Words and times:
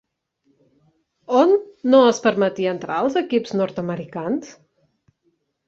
On 1.41 1.53
no 1.95 1.99
es 2.13 2.21
permetia 2.25 2.73
entrar 2.77 2.97
als 3.03 3.21
equips 3.23 3.55
nord-americans? 3.63 4.53